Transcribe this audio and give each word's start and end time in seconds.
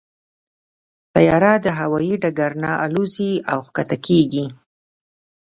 طیاره 1.13 1.53
د 1.65 1.67
هوايي 1.79 2.13
ډګر 2.21 2.51
نه 2.63 2.71
الوزي 2.85 3.33
او 3.51 3.59
کښته 3.75 3.97
کېږي. 4.05 4.45